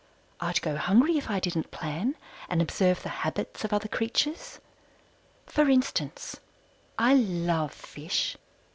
[0.39, 2.15] I'd go hungry if I didn't plan
[2.49, 4.57] and observe the habits of other creatures.
[5.45, 6.39] For instance:
[6.97, 8.35] I love Fish.